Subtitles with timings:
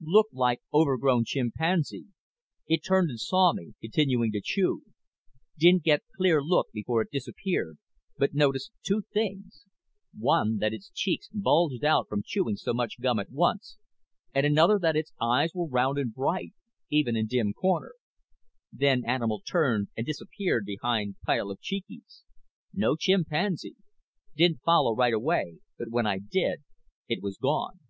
[0.00, 2.06] Looked like overgrown chimpanzee.
[2.66, 4.84] It turned and saw me, continuing to chew.
[5.58, 7.76] Didn't get clear look before it disappeared
[8.16, 9.66] but noticed two things:
[10.18, 13.76] one, that its cheeks bulged out from chewing so much gum at once,
[14.34, 16.52] and other, that its eyes were round and bright,
[16.88, 17.92] even in dim corner.
[18.72, 22.24] Then animal turned and disappeared behind pile of Cheekys.
[22.72, 23.76] No chimpanzee.
[24.34, 26.62] Didn't follow right away but when I did
[27.08, 27.80] it was gone.